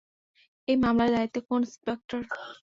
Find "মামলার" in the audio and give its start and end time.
0.83-1.09